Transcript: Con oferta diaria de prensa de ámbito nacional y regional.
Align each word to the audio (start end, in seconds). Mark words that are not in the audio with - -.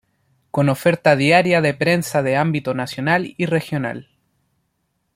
Con 0.49 0.67
oferta 0.69 1.15
diaria 1.15 1.61
de 1.61 1.75
prensa 1.75 2.23
de 2.23 2.35
ámbito 2.35 2.73
nacional 2.73 3.35
y 3.37 3.45
regional. 3.45 4.09